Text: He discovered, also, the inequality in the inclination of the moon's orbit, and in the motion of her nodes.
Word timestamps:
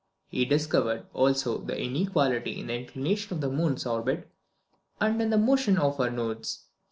He 0.29 0.45
discovered, 0.45 1.05
also, 1.13 1.59
the 1.59 1.79
inequality 1.79 2.59
in 2.59 2.65
the 2.65 2.73
inclination 2.73 3.35
of 3.35 3.41
the 3.41 3.51
moon's 3.51 3.85
orbit, 3.85 4.27
and 4.99 5.21
in 5.21 5.29
the 5.29 5.37
motion 5.37 5.77
of 5.77 5.99
her 5.99 6.09
nodes. 6.09 6.63